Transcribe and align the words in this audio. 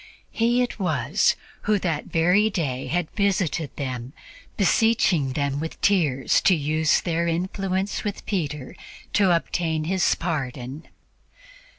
He 0.31 0.63
it 0.63 0.79
was 0.79 1.35
who 1.65 1.77
that 1.77 2.05
very 2.07 2.49
day 2.49 2.87
had 2.87 3.11
visited 3.11 3.69
them, 3.75 4.13
beseeching 4.57 5.33
them 5.33 5.59
with 5.59 5.79
tears 5.81 6.41
to 6.41 6.55
use 6.55 7.01
their 7.01 7.27
influence 7.27 8.03
with 8.03 8.25
Peter 8.25 8.75
to 9.13 9.29
obtain 9.35 9.83
his 9.83 10.15
pardon. 10.15 10.87